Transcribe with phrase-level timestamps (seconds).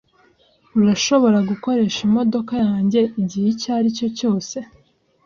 [0.79, 4.57] Urashobora gukoresha imodoka yanjye igihe icyo aricyo cyose.